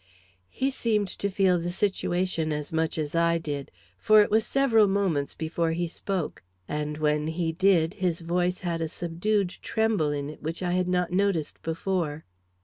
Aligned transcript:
He 0.49 0.71
seemed 0.71 1.09
to 1.09 1.29
feel 1.29 1.59
the 1.59 1.69
situation 1.69 2.51
as 2.51 2.73
much 2.73 2.97
as 2.97 3.13
I 3.13 3.37
did, 3.37 3.69
for 3.99 4.23
it 4.23 4.31
was 4.31 4.47
several 4.47 4.87
moments 4.87 5.35
before 5.35 5.73
he 5.73 5.87
spoke, 5.87 6.41
and 6.67 6.97
when 6.97 7.27
he 7.27 7.51
did, 7.51 7.93
his 7.93 8.21
voice 8.21 8.61
had 8.61 8.81
a 8.81 8.87
subdued 8.87 9.49
tremble 9.61 10.11
in 10.11 10.27
it 10.31 10.41
which 10.41 10.63
I 10.63 10.71
had 10.71 10.87
not 10.87 11.11
noticed 11.11 11.61
before. 11.61 12.25